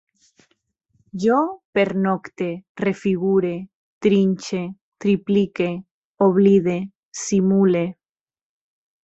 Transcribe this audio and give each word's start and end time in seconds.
Jo 1.25 1.35
pernocte, 1.77 2.47
refigure, 2.83 3.51
trinxe, 4.07 4.63
triplique, 5.05 5.69
oblide, 6.31 6.79
simule 7.27 7.87